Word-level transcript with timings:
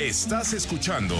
Estás 0.00 0.54
escuchando 0.54 1.14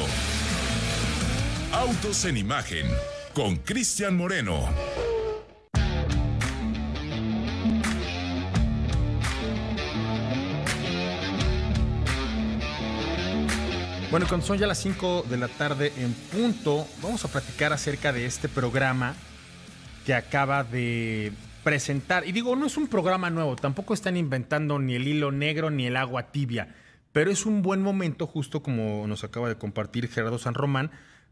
Autos 1.71 2.25
en 2.25 2.39
Imagen 2.39 2.87
con 3.35 3.57
Cristian 3.57 4.17
Moreno. 4.17 4.67
Bueno, 14.11 14.25
cuando 14.27 14.47
son 14.47 14.57
ya 14.57 14.67
las 14.67 14.79
5 14.79 15.27
de 15.29 15.37
la 15.37 15.49
tarde 15.49 15.93
en 15.99 16.15
punto, 16.15 16.87
vamos 17.03 17.23
a 17.27 17.29
platicar 17.29 17.75
acerca 17.75 18.15
de 18.15 18.25
este 18.25 18.49
programa 18.49 19.15
que 20.07 20.15
acaba 20.15 20.65
de 20.65 21.35
presentar. 21.63 22.27
Y 22.27 22.33
digo, 22.33 22.57
no 22.57 22.65
es 22.65 22.79
un 22.79 22.89
programa 22.89 23.29
nuevo, 23.29 23.57
tampoco 23.57 23.93
están 23.93 24.17
inventando 24.17 24.79
ni 24.79 24.95
el 24.95 25.07
hilo 25.07 25.33
negro 25.33 25.69
ni 25.69 25.87
el 25.87 25.99
agua 25.99 26.33
tibia, 26.33 26.75
pero 27.13 27.31
es 27.31 27.47
un 27.47 27.63
buen 27.63 27.83
momento, 27.83 28.27
justo 28.27 28.63
como 28.63 29.07
nos 29.07 29.25
acaba 29.25 29.49
de 29.49 29.59
compartir 29.59 30.09
Gerardo 30.09 30.39
San 30.39 30.55
Román, 30.55 30.91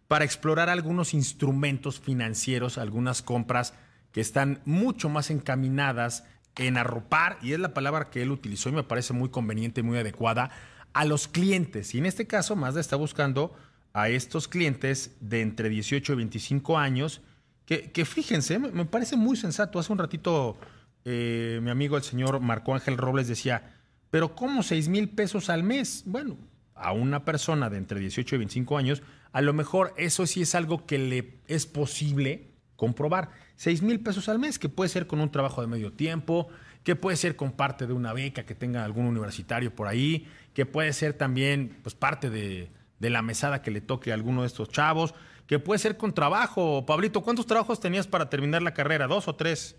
para 0.08 0.24
explorar 0.24 0.70
algunos 0.70 1.14
instrumentos 1.14 2.00
financieros, 2.00 2.78
algunas 2.78 3.22
compras 3.22 3.74
que 4.12 4.20
están 4.20 4.60
mucho 4.64 5.08
más 5.08 5.30
encaminadas 5.30 6.24
en 6.56 6.76
arropar, 6.76 7.38
y 7.42 7.52
es 7.52 7.60
la 7.60 7.74
palabra 7.74 8.10
que 8.10 8.22
él 8.22 8.30
utilizó 8.32 8.68
y 8.68 8.72
me 8.72 8.82
parece 8.82 9.12
muy 9.12 9.28
conveniente 9.28 9.82
muy 9.82 9.98
adecuada, 9.98 10.50
a 10.92 11.04
los 11.04 11.28
clientes. 11.28 11.94
Y 11.94 11.98
en 11.98 12.06
este 12.06 12.26
caso, 12.26 12.56
Mazda 12.56 12.80
está 12.80 12.96
buscando 12.96 13.54
a 13.92 14.08
estos 14.08 14.48
clientes 14.48 15.16
de 15.20 15.42
entre 15.42 15.68
18 15.68 16.12
y 16.12 16.16
25 16.16 16.78
años, 16.78 17.20
que, 17.66 18.04
fíjense, 18.06 18.58
me, 18.58 18.86
parece 18.86 19.16
muy 19.16 19.36
sensato. 19.36 19.78
Hace 19.78 19.92
un 19.92 19.98
ratito 19.98 20.56
eh, 21.04 21.60
mi 21.62 21.70
amigo 21.70 21.98
el 21.98 22.02
señor 22.02 22.40
Marco 22.40 22.74
Ángel 22.74 22.96
Robles 22.96 23.28
decía, 23.28 23.77
pero 24.10 24.34
¿cómo 24.34 24.62
6 24.62 24.88
mil 24.88 25.08
pesos 25.08 25.50
al 25.50 25.62
mes? 25.62 26.02
Bueno, 26.06 26.36
a 26.74 26.92
una 26.92 27.24
persona 27.24 27.70
de 27.70 27.78
entre 27.78 28.00
18 28.00 28.34
y 28.34 28.38
25 28.38 28.78
años, 28.78 29.02
a 29.32 29.40
lo 29.40 29.52
mejor 29.52 29.94
eso 29.96 30.26
sí 30.26 30.42
es 30.42 30.54
algo 30.54 30.86
que 30.86 30.98
le 30.98 31.34
es 31.46 31.66
posible 31.66 32.48
comprobar. 32.76 33.30
6 33.56 33.82
mil 33.82 34.00
pesos 34.00 34.28
al 34.28 34.38
mes, 34.38 34.58
que 34.58 34.68
puede 34.68 34.88
ser 34.88 35.06
con 35.06 35.20
un 35.20 35.30
trabajo 35.30 35.60
de 35.60 35.66
medio 35.66 35.92
tiempo, 35.92 36.48
que 36.84 36.96
puede 36.96 37.16
ser 37.16 37.36
con 37.36 37.52
parte 37.52 37.86
de 37.86 37.92
una 37.92 38.12
beca 38.12 38.46
que 38.46 38.54
tenga 38.54 38.84
algún 38.84 39.06
universitario 39.06 39.74
por 39.74 39.88
ahí, 39.88 40.26
que 40.54 40.64
puede 40.64 40.92
ser 40.92 41.12
también 41.12 41.76
pues, 41.82 41.94
parte 41.94 42.30
de, 42.30 42.70
la 43.00 43.20
mesada 43.22 43.62
que 43.62 43.70
le 43.70 43.80
toque 43.80 44.10
a 44.10 44.14
alguno 44.14 44.42
de 44.42 44.46
estos 44.46 44.68
chavos, 44.68 45.14
que 45.46 45.58
puede 45.58 45.78
ser 45.78 45.96
con 45.96 46.14
trabajo. 46.14 46.86
Pablito, 46.86 47.22
¿cuántos 47.22 47.46
trabajos 47.46 47.80
tenías 47.80 48.06
para 48.06 48.30
terminar 48.30 48.62
la 48.62 48.74
carrera? 48.74 49.06
¿Dos 49.06 49.28
o 49.28 49.34
tres? 49.34 49.76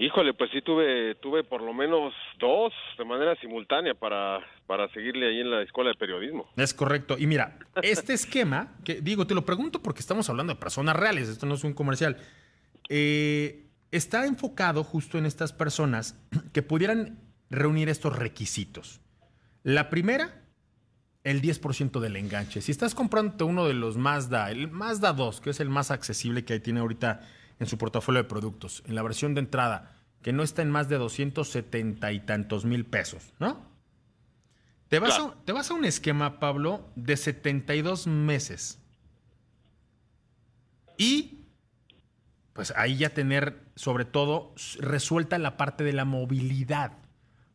Híjole, 0.00 0.32
pues 0.32 0.48
sí 0.52 0.62
tuve 0.62 1.16
tuve 1.16 1.42
por 1.42 1.60
lo 1.60 1.74
menos 1.74 2.14
dos 2.38 2.72
de 2.96 3.04
manera 3.04 3.34
simultánea 3.40 3.94
para 3.94 4.38
para 4.64 4.88
seguirle 4.90 5.28
ahí 5.28 5.40
en 5.40 5.50
la 5.50 5.62
escuela 5.62 5.90
de 5.90 5.96
periodismo. 5.96 6.48
Es 6.56 6.72
correcto. 6.72 7.16
Y 7.18 7.26
mira, 7.26 7.58
este 7.82 8.12
esquema, 8.12 8.76
que 8.84 9.00
digo, 9.00 9.26
te 9.26 9.34
lo 9.34 9.44
pregunto 9.44 9.82
porque 9.82 9.98
estamos 9.98 10.30
hablando 10.30 10.54
de 10.54 10.60
personas 10.60 10.94
reales, 10.94 11.28
esto 11.28 11.46
no 11.46 11.54
es 11.54 11.64
un 11.64 11.74
comercial. 11.74 12.16
Eh, 12.88 13.66
está 13.90 14.24
enfocado 14.26 14.84
justo 14.84 15.18
en 15.18 15.26
estas 15.26 15.52
personas 15.52 16.24
que 16.52 16.62
pudieran 16.62 17.18
reunir 17.50 17.88
estos 17.88 18.16
requisitos. 18.16 19.00
La 19.64 19.90
primera, 19.90 20.44
el 21.24 21.42
10% 21.42 21.98
del 21.98 22.14
enganche. 22.14 22.60
Si 22.60 22.70
estás 22.70 22.94
comprando 22.94 23.46
uno 23.46 23.66
de 23.66 23.74
los 23.74 23.96
Mazda, 23.96 24.50
el 24.52 24.68
Mazda 24.68 25.12
2, 25.12 25.40
que 25.40 25.50
es 25.50 25.58
el 25.58 25.70
más 25.70 25.90
accesible 25.90 26.44
que 26.44 26.60
tiene 26.60 26.80
ahorita 26.80 27.22
en 27.58 27.66
su 27.66 27.78
portafolio 27.78 28.22
de 28.22 28.28
productos, 28.28 28.82
en 28.86 28.94
la 28.94 29.02
versión 29.02 29.34
de 29.34 29.40
entrada, 29.40 29.96
que 30.22 30.32
no 30.32 30.42
está 30.42 30.62
en 30.62 30.70
más 30.70 30.88
de 30.88 30.96
270 30.96 32.12
y 32.12 32.20
tantos 32.20 32.64
mil 32.64 32.84
pesos, 32.84 33.32
¿no? 33.38 33.66
Te 34.88 34.98
vas, 34.98 35.18
a, 35.18 35.34
te 35.44 35.52
vas 35.52 35.70
a 35.70 35.74
un 35.74 35.84
esquema, 35.84 36.40
Pablo, 36.40 36.88
de 36.96 37.16
72 37.16 38.06
meses. 38.06 38.78
Y 40.96 41.44
pues 42.54 42.72
ahí 42.74 42.96
ya 42.96 43.10
tener 43.10 43.60
sobre 43.76 44.04
todo 44.04 44.52
resuelta 44.80 45.38
la 45.38 45.56
parte 45.56 45.84
de 45.84 45.92
la 45.92 46.04
movilidad, 46.04 46.92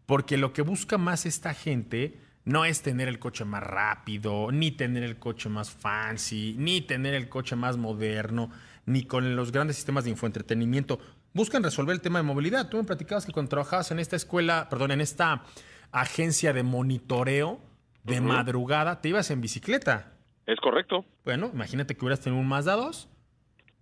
porque 0.05 0.38
lo 0.38 0.53
que 0.53 0.61
busca 0.61 0.97
más 0.97 1.25
esta 1.25 1.53
gente 1.53 2.22
no 2.45 2.66
es 2.66 2.81
tener 2.81 3.07
el 3.07 3.19
coche 3.19 3.44
más 3.45 3.63
rápido, 3.63 4.51
ni 4.51 4.72
tener 4.72 5.03
el 5.03 5.17
coche 5.17 5.49
más 5.49 5.72
fancy, 5.72 6.55
ni 6.57 6.81
tener 6.81 7.16
el 7.16 7.29
coche 7.29 7.55
más 7.55 7.78
moderno, 7.78 8.49
ni 8.85 9.03
con 9.03 9.35
los 9.35 9.51
grandes 9.51 9.75
sistemas 9.75 10.03
de 10.03 10.11
infoentretenimiento. 10.11 10.99
Buscan 11.33 11.63
resolver 11.63 11.94
el 11.94 12.01
tema 12.01 12.19
de 12.19 12.23
movilidad. 12.23 12.69
Tú 12.69 12.77
me 12.77 12.83
platicabas 12.83 13.25
que 13.25 13.31
cuando 13.31 13.49
trabajabas 13.49 13.91
en 13.91 13.99
esta 13.99 14.16
escuela, 14.16 14.67
perdón, 14.69 14.91
en 14.91 15.01
esta 15.01 15.44
agencia 15.91 16.53
de 16.53 16.63
monitoreo 16.63 17.59
de 18.03 18.22
madrugada, 18.22 19.01
te 19.01 19.09
ibas 19.09 19.31
en 19.31 19.41
bicicleta. 19.41 20.13
Es 20.45 20.59
correcto. 20.59 21.05
Bueno, 21.23 21.49
imagínate 21.53 21.95
que 21.95 22.03
hubieras 22.03 22.19
tenido 22.19 22.41
un 22.41 22.47
Mazda 22.47 22.75
2 22.75 23.09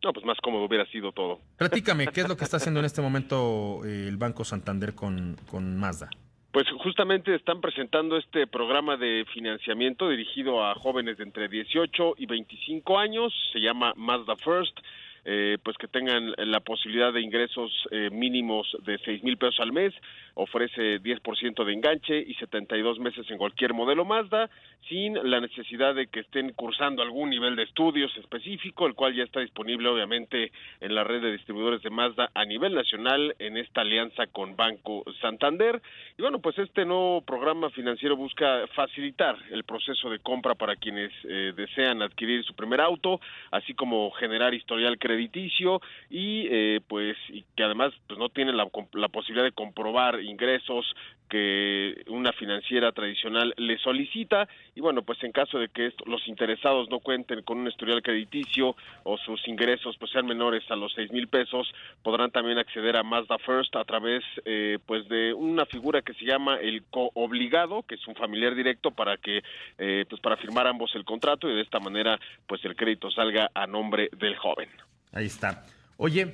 no, 0.03 0.13
pues 0.13 0.25
más 0.25 0.37
cómodo 0.41 0.65
hubiera 0.65 0.85
sido 0.87 1.11
todo. 1.11 1.39
Platícame, 1.57 2.07
¿qué 2.07 2.21
es 2.21 2.27
lo 2.29 2.35
que 2.35 2.43
está 2.43 2.57
haciendo 2.57 2.79
en 2.79 2.85
este 2.85 3.01
momento 3.01 3.81
eh, 3.85 4.07
el 4.07 4.17
Banco 4.17 4.43
Santander 4.43 4.95
con, 4.95 5.37
con 5.49 5.77
Mazda? 5.77 6.09
Pues 6.51 6.67
justamente 6.83 7.33
están 7.33 7.61
presentando 7.61 8.17
este 8.17 8.45
programa 8.45 8.97
de 8.97 9.25
financiamiento 9.33 10.09
dirigido 10.09 10.65
a 10.65 10.75
jóvenes 10.75 11.17
de 11.17 11.23
entre 11.23 11.47
18 11.47 12.15
y 12.17 12.25
25 12.25 12.99
años, 12.99 13.33
se 13.53 13.61
llama 13.61 13.93
Mazda 13.95 14.35
First. 14.35 14.77
Eh, 15.23 15.59
pues 15.63 15.77
que 15.77 15.87
tengan 15.87 16.33
la 16.35 16.61
posibilidad 16.61 17.13
de 17.13 17.21
ingresos 17.21 17.71
eh, 17.91 18.09
mínimos 18.11 18.75
de 18.83 18.97
seis 19.05 19.21
mil 19.21 19.37
pesos 19.37 19.59
al 19.59 19.71
mes, 19.71 19.93
ofrece 20.35 21.01
10% 21.01 21.65
de 21.65 21.73
enganche 21.73 22.19
y 22.19 22.33
72 22.35 22.99
meses 22.99 23.29
en 23.29 23.37
cualquier 23.37 23.73
modelo 23.73 24.05
Mazda, 24.05 24.49
sin 24.89 25.13
la 25.29 25.39
necesidad 25.39 25.95
de 25.95 26.07
que 26.07 26.21
estén 26.21 26.53
cursando 26.53 27.01
algún 27.01 27.29
nivel 27.29 27.55
de 27.55 27.63
estudios 27.63 28.15
específico, 28.17 28.87
el 28.87 28.95
cual 28.95 29.15
ya 29.15 29.23
está 29.23 29.39
disponible 29.39 29.89
obviamente 29.89 30.51
en 30.79 30.95
la 30.95 31.03
red 31.03 31.21
de 31.21 31.31
distribuidores 31.31 31.81
de 31.81 31.89
Mazda 31.89 32.31
a 32.33 32.45
nivel 32.45 32.73
nacional 32.73 33.35
en 33.39 33.57
esta 33.57 33.81
alianza 33.81 34.27
con 34.27 34.55
Banco 34.55 35.03
Santander. 35.21 35.81
Y 36.17 36.21
bueno, 36.21 36.39
pues 36.39 36.57
este 36.57 36.85
nuevo 36.85 37.21
programa 37.21 37.69
financiero 37.69 38.15
busca 38.15 38.67
facilitar 38.75 39.37
el 39.51 39.63
proceso 39.63 40.09
de 40.09 40.19
compra 40.19 40.55
para 40.55 40.75
quienes 40.75 41.11
eh, 41.23 41.53
desean 41.55 42.01
adquirir 42.01 42.43
su 42.43 42.53
primer 42.55 42.81
auto, 42.81 43.19
así 43.51 43.73
como 43.73 44.11
generar 44.11 44.53
historial 44.53 44.97
crediticio 44.97 45.81
y 46.09 46.47
eh, 46.49 46.81
pues 46.87 47.17
y 47.29 47.43
que 47.55 47.63
además 47.63 47.93
pues 48.07 48.19
no 48.19 48.29
tienen 48.29 48.57
la, 48.57 48.67
la 48.93 49.07
posibilidad 49.09 49.45
de 49.45 49.51
comprobar 49.51 50.19
ingresos 50.31 50.95
que 51.29 52.03
una 52.07 52.33
financiera 52.33 52.91
tradicional 52.91 53.53
le 53.55 53.77
solicita 53.77 54.49
y 54.75 54.81
bueno 54.81 55.01
pues 55.03 55.23
en 55.23 55.31
caso 55.31 55.59
de 55.59 55.69
que 55.69 55.93
los 56.05 56.27
interesados 56.27 56.89
no 56.89 56.99
cuenten 56.99 57.41
con 57.43 57.59
un 57.59 57.67
historial 57.67 58.01
crediticio 58.01 58.75
o 59.03 59.17
sus 59.17 59.47
ingresos 59.47 59.95
pues 59.97 60.11
sean 60.11 60.25
menores 60.25 60.63
a 60.69 60.75
los 60.75 60.91
seis 60.93 61.11
mil 61.11 61.27
pesos 61.27 61.71
podrán 62.03 62.31
también 62.31 62.57
acceder 62.57 62.97
a 62.97 63.03
Mazda 63.03 63.37
First 63.37 63.75
a 63.77 63.85
través 63.85 64.23
eh, 64.43 64.79
pues 64.85 65.07
de 65.07 65.33
una 65.33 65.65
figura 65.65 66.01
que 66.01 66.13
se 66.15 66.25
llama 66.25 66.57
el 66.57 66.83
coobligado 66.89 67.83
que 67.83 67.95
es 67.95 68.07
un 68.07 68.15
familiar 68.15 68.55
directo 68.55 68.91
para 68.91 69.15
que 69.17 69.41
eh, 69.77 70.05
pues 70.09 70.21
para 70.21 70.35
firmar 70.37 70.67
ambos 70.67 70.93
el 70.95 71.05
contrato 71.05 71.49
y 71.49 71.55
de 71.55 71.61
esta 71.61 71.79
manera 71.79 72.19
pues 72.47 72.63
el 72.65 72.75
crédito 72.75 73.09
salga 73.09 73.51
a 73.53 73.67
nombre 73.67 74.09
del 74.17 74.35
joven 74.35 74.69
Ahí 75.13 75.25
está. 75.25 75.65
Oye, 75.97 76.33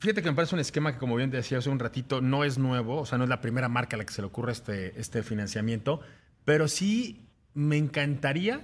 fíjate 0.00 0.22
que 0.22 0.30
me 0.30 0.34
parece 0.34 0.54
un 0.54 0.60
esquema 0.60 0.92
que, 0.92 0.98
como 0.98 1.14
bien 1.14 1.30
decía 1.30 1.58
hace 1.58 1.70
un 1.70 1.78
ratito, 1.78 2.20
no 2.20 2.42
es 2.44 2.58
nuevo, 2.58 3.00
o 3.00 3.06
sea, 3.06 3.18
no 3.18 3.24
es 3.24 3.30
la 3.30 3.40
primera 3.40 3.68
marca 3.68 3.96
a 3.96 3.98
la 3.98 4.04
que 4.04 4.12
se 4.12 4.22
le 4.22 4.26
ocurre 4.26 4.52
este, 4.52 4.98
este 4.98 5.22
financiamiento, 5.22 6.00
pero 6.44 6.66
sí 6.66 7.26
me 7.54 7.76
encantaría, 7.76 8.62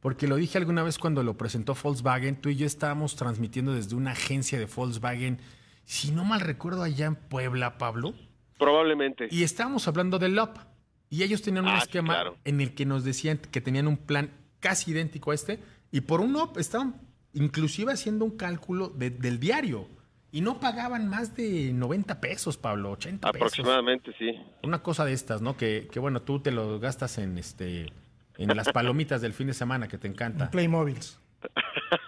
porque 0.00 0.28
lo 0.28 0.36
dije 0.36 0.56
alguna 0.56 0.82
vez 0.82 0.98
cuando 0.98 1.22
lo 1.22 1.36
presentó 1.36 1.74
Volkswagen, 1.74 2.36
tú 2.36 2.48
y 2.48 2.56
yo 2.56 2.66
estábamos 2.66 3.16
transmitiendo 3.16 3.74
desde 3.74 3.96
una 3.96 4.12
agencia 4.12 4.58
de 4.58 4.66
Volkswagen, 4.66 5.40
si 5.84 6.12
no 6.12 6.24
mal 6.24 6.40
recuerdo, 6.40 6.82
allá 6.82 7.06
en 7.06 7.16
Puebla, 7.16 7.78
Pablo. 7.78 8.14
Probablemente. 8.58 9.28
Y 9.30 9.42
estábamos 9.42 9.88
hablando 9.88 10.18
del 10.18 10.34
LOP. 10.34 10.58
Y 11.10 11.22
ellos 11.22 11.40
tenían 11.40 11.64
un 11.64 11.70
ah, 11.70 11.78
esquema 11.78 12.34
en 12.44 12.60
el 12.60 12.74
que 12.74 12.84
nos 12.84 13.04
decían 13.04 13.38
que 13.38 13.62
tenían 13.62 13.86
un 13.86 13.96
plan 13.96 14.30
casi 14.60 14.90
idéntico 14.90 15.30
a 15.30 15.34
este. 15.34 15.60
Y 15.90 16.02
por 16.02 16.20
un 16.20 16.34
LOP 16.34 16.58
estaban 16.58 17.00
inclusive 17.32 17.90
haciendo 17.90 18.26
un 18.26 18.36
cálculo 18.36 18.88
del 18.88 19.40
diario. 19.40 19.88
Y 20.30 20.42
no 20.42 20.60
pagaban 20.60 21.08
más 21.08 21.34
de 21.34 21.72
90 21.72 22.20
pesos, 22.20 22.58
Pablo, 22.58 22.90
80 22.92 23.32
pesos. 23.32 23.36
Aproximadamente, 23.36 24.12
sí. 24.18 24.32
Una 24.62 24.82
cosa 24.82 25.04
de 25.04 25.12
estas, 25.12 25.40
¿no? 25.40 25.56
Que, 25.56 25.88
que, 25.90 26.00
bueno, 26.00 26.22
tú 26.22 26.40
te 26.40 26.50
lo 26.50 26.78
gastas 26.78 27.18
en 27.18 27.38
este 27.38 27.86
en 28.36 28.56
las 28.56 28.70
palomitas 28.70 29.20
del 29.20 29.32
fin 29.32 29.48
de 29.48 29.54
semana 29.54 29.88
que 29.88 29.98
te 29.98 30.06
encanta. 30.06 30.44
En 30.44 30.50
Playmobiles. 30.50 31.20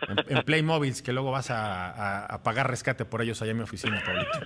En, 0.08 0.36
en 0.36 0.44
Playmobiles, 0.44 1.02
que 1.02 1.12
luego 1.12 1.30
vas 1.30 1.50
a, 1.50 2.40
pagar 2.44 2.70
rescate 2.70 3.04
por 3.04 3.22
ellos 3.22 3.42
allá 3.42 3.50
en 3.50 3.56
mi 3.56 3.62
oficina, 3.64 4.02
Pablito. 4.04 4.38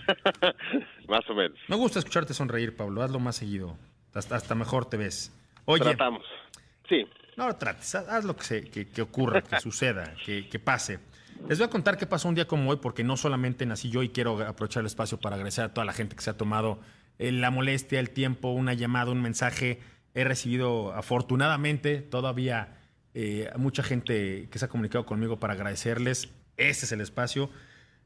más 1.08 1.28
o 1.28 1.34
menos. 1.34 1.58
Me 1.68 1.76
gusta 1.76 1.98
escucharte 1.98 2.32
sonreír, 2.32 2.76
Pablo. 2.76 3.02
Hazlo 3.02 3.18
más 3.18 3.36
seguido. 3.36 3.76
Hasta, 4.14 4.36
hasta 4.36 4.54
mejor 4.54 4.86
te 4.86 4.96
ves. 4.96 5.32
Oye. 5.66 5.82
Tratamos. 5.82 6.24
Sí. 6.88 7.06
No 7.36 7.48
lo 7.48 7.56
trates, 7.56 7.94
haz 7.94 8.24
lo 8.24 8.36
que, 8.36 8.44
se, 8.44 8.70
que, 8.70 9.02
ocurra, 9.02 9.42
que 9.42 9.58
suceda, 9.60 10.14
que, 10.24 10.60
pase. 10.62 11.00
Les 11.49 11.58
voy 11.58 11.67
a 11.67 11.70
contar 11.70 11.99
qué 11.99 12.06
pasó 12.06 12.29
un 12.29 12.35
día 12.35 12.46
como 12.46 12.70
hoy, 12.70 12.76
porque 12.76 13.05
no 13.05 13.17
solamente 13.17 13.67
nací 13.67 13.91
yo 13.91 14.02
y 14.02 14.08
quiero 14.08 14.43
aprovechar 14.46 14.81
el 14.81 14.87
espacio 14.87 15.20
para 15.20 15.37
agradecer 15.37 15.64
a 15.64 15.75
toda 15.75 15.85
la 15.85 15.93
gente 15.93 16.17
que 16.17 16.23
se 16.23 16.31
ha 16.31 16.37
tomado 16.37 16.81
eh, 17.19 17.32
la 17.32 17.50
molestia, 17.50 18.00
el 18.00 18.11
tiempo, 18.11 18.49
una 18.50 18.75
llamada, 18.75 19.11
un 19.11 19.20
mensaje 19.20 19.81
He 20.14 20.23
recibido 20.23 20.94
afortunadamente 20.94 22.00
todavía 22.00 22.79
eh, 23.14 23.50
mucha 23.56 23.82
gente 23.82 24.49
que 24.49 24.58
se 24.61 24.64
ha 24.64 24.69
comunicado 24.69 25.05
conmigo 25.05 25.41
para 25.41 25.55
agradecerles. 25.55 26.29
Ese 26.56 26.87
es 26.87 26.93
el 26.93 27.00
espacio 27.00 27.50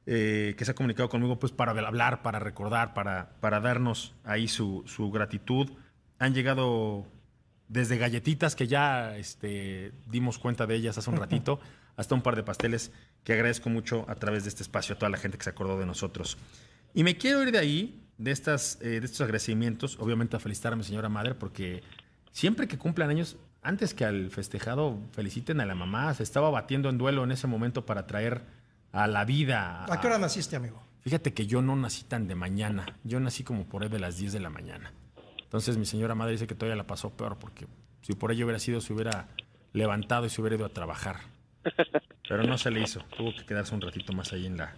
eh, 0.06 0.54
que 0.56 0.64
se 0.64 0.70
ha 0.70 0.74
comunicado 0.74 1.10
conmigo 1.10 1.38
pues 1.38 1.52
para 1.52 1.72
hablar, 1.72 2.22
para 2.22 2.38
recordar, 2.38 2.94
para, 2.94 3.36
para 3.40 3.60
darnos 3.60 4.14
ahí 4.24 4.48
su, 4.48 4.84
su 4.86 5.10
gratitud. 5.10 5.70
Han 6.18 6.32
llegado 6.32 7.06
desde 7.68 7.98
galletitas 7.98 8.56
que 8.56 8.66
ya 8.66 9.14
este, 9.18 9.92
dimos 10.06 10.38
cuenta 10.38 10.66
de 10.66 10.76
ellas 10.76 10.96
hace 10.96 11.10
un 11.10 11.16
ratito, 11.20 11.60
hasta 11.98 12.14
un 12.14 12.22
par 12.22 12.36
de 12.36 12.44
pasteles 12.44 12.92
que 13.24 13.34
agradezco 13.34 13.68
mucho 13.68 14.06
a 14.08 14.14
través 14.14 14.44
de 14.44 14.48
este 14.50 14.62
espacio 14.62 14.94
a 14.94 14.98
toda 14.98 15.10
la 15.10 15.18
gente 15.18 15.36
que 15.36 15.44
se 15.44 15.50
acordó 15.50 15.78
de 15.78 15.84
nosotros. 15.84 16.38
Y 16.94 17.02
me 17.02 17.18
quiero 17.18 17.42
ir 17.42 17.50
de 17.50 17.58
ahí, 17.58 18.00
de, 18.16 18.30
estas, 18.30 18.78
eh, 18.80 19.00
de 19.00 19.04
estos 19.04 19.20
agradecimientos, 19.20 19.98
obviamente 20.00 20.36
a 20.36 20.40
felicitar 20.40 20.72
a 20.72 20.76
mi 20.76 20.84
señora 20.84 21.08
madre, 21.08 21.34
porque 21.34 21.82
siempre 22.30 22.68
que 22.68 22.78
cumplan 22.78 23.10
años, 23.10 23.36
antes 23.62 23.94
que 23.94 24.04
al 24.04 24.30
festejado, 24.30 25.00
feliciten 25.10 25.60
a 25.60 25.66
la 25.66 25.74
mamá. 25.74 26.14
Se 26.14 26.22
estaba 26.22 26.50
batiendo 26.50 26.88
en 26.88 26.98
duelo 26.98 27.24
en 27.24 27.32
ese 27.32 27.48
momento 27.48 27.84
para 27.84 28.06
traer 28.06 28.42
a 28.92 29.08
la 29.08 29.24
vida. 29.24 29.84
¿A, 29.92 30.00
qué 30.00 30.06
hora 30.06 30.18
naciste, 30.18 30.54
amigo? 30.54 30.80
Fíjate 31.00 31.34
que 31.34 31.46
yo 31.46 31.62
no 31.62 31.74
nací 31.74 32.04
tan 32.04 32.28
de 32.28 32.36
mañana. 32.36 32.86
Yo 33.02 33.18
nací 33.18 33.42
como 33.42 33.66
por 33.66 33.82
ahí 33.82 33.88
de 33.88 33.98
las 33.98 34.16
10 34.16 34.32
de 34.34 34.40
la 34.40 34.50
mañana. 34.50 34.92
Entonces 35.42 35.76
mi 35.76 35.84
señora 35.84 36.14
madre 36.14 36.32
dice 36.32 36.46
que 36.46 36.54
todavía 36.54 36.76
la 36.76 36.86
pasó 36.86 37.10
peor 37.10 37.38
porque 37.38 37.66
si 38.02 38.12
por 38.12 38.30
ello 38.30 38.44
hubiera 38.46 38.60
sido, 38.60 38.80
se 38.80 38.92
hubiera 38.92 39.26
levantado 39.72 40.26
y 40.26 40.30
se 40.30 40.40
hubiera 40.40 40.56
ido 40.56 40.66
a 40.66 40.68
trabajar. 40.68 41.16
Pero 42.28 42.42
no 42.42 42.58
se 42.58 42.70
le 42.70 42.80
hizo. 42.80 43.00
Tuvo 43.16 43.34
que 43.34 43.44
quedarse 43.44 43.74
un 43.74 43.80
ratito 43.80 44.12
más 44.12 44.32
ahí 44.32 44.46
en 44.46 44.56
la, 44.56 44.74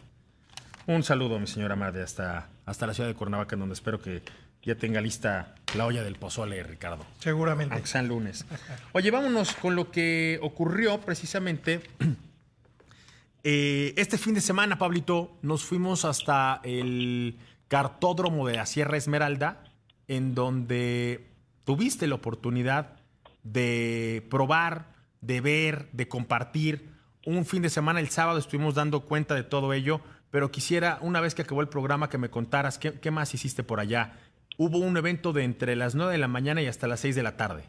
un 0.86 1.02
saludo, 1.02 1.38
mi 1.38 1.46
señora 1.46 1.76
madre, 1.76 2.02
hasta, 2.02 2.48
hasta 2.66 2.86
la 2.86 2.94
ciudad 2.94 3.08
de 3.08 3.14
Cuernavaca, 3.14 3.54
donde 3.56 3.74
espero 3.74 4.00
que 4.00 4.22
ya 4.62 4.74
tenga 4.74 5.00
lista 5.00 5.54
la 5.76 5.86
olla 5.86 6.02
del 6.02 6.16
pozole, 6.16 6.62
Ricardo. 6.62 7.04
Seguramente. 7.18 7.74
Aunque 7.74 7.88
sean 7.88 8.08
lunes. 8.08 8.44
Oye, 8.92 9.10
vámonos 9.10 9.54
con 9.54 9.76
lo 9.76 9.90
que 9.90 10.38
ocurrió 10.42 11.00
precisamente 11.00 11.80
eh, 13.44 13.94
este 13.96 14.18
fin 14.18 14.34
de 14.34 14.40
semana, 14.40 14.78
Pablito. 14.78 15.36
Nos 15.42 15.64
fuimos 15.64 16.04
hasta 16.04 16.60
el 16.64 17.38
cartódromo 17.68 18.48
de 18.48 18.56
la 18.56 18.66
Sierra 18.66 18.96
Esmeralda, 18.96 19.62
en 20.08 20.34
donde 20.34 21.28
tuviste 21.64 22.06
la 22.06 22.16
oportunidad 22.16 22.96
de 23.44 24.26
probar, 24.28 24.86
de 25.20 25.40
ver, 25.40 25.88
de 25.92 26.08
compartir. 26.08 26.88
Un 27.24 27.44
fin 27.44 27.62
de 27.62 27.70
semana, 27.70 28.00
el 28.00 28.08
sábado, 28.08 28.38
estuvimos 28.38 28.74
dando 28.74 29.00
cuenta 29.00 29.34
de 29.34 29.42
todo 29.42 29.72
ello 29.72 30.00
pero 30.30 30.50
quisiera, 30.50 30.98
una 31.00 31.20
vez 31.20 31.34
que 31.34 31.42
acabó 31.42 31.60
el 31.60 31.68
programa, 31.68 32.08
que 32.08 32.18
me 32.18 32.30
contaras 32.30 32.78
qué, 32.78 33.10
más 33.10 33.34
hiciste 33.34 33.62
por 33.62 33.80
allá. 33.80 34.12
Hubo 34.56 34.78
un 34.78 34.96
evento 34.96 35.32
de 35.32 35.44
entre 35.44 35.74
las 35.74 35.94
9 35.94 36.12
de 36.12 36.18
la 36.18 36.28
mañana 36.28 36.62
y 36.62 36.66
hasta 36.66 36.86
las 36.86 37.00
6 37.00 37.16
de 37.16 37.22
la 37.22 37.36
tarde. 37.36 37.64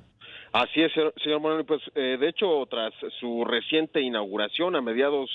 Así 0.53 0.81
es, 0.81 0.92
señor 1.24 1.39
Moreno. 1.39 1.63
Pues, 1.65 1.81
eh, 1.95 2.18
de 2.19 2.30
hecho, 2.30 2.65
tras 2.69 2.94
su 3.19 3.45
reciente 3.45 4.01
inauguración 4.01 4.75
a 4.75 4.81
mediados 4.81 5.30